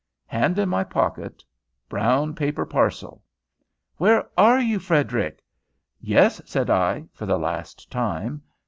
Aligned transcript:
Hand 0.25 0.57
in 0.57 0.67
my 0.67 0.83
pocket, 0.83 1.43
brown 1.87 2.33
paper 2.33 2.65
parcel. 2.65 3.21
"Where 3.97 4.27
are 4.35 4.59
you, 4.59 4.79
Frederic?" 4.79 5.43
"Yes," 5.99 6.41
said 6.43 6.71
I, 6.71 7.05
for 7.13 7.27
the 7.27 7.37
last 7.37 7.91
time. 7.91 8.41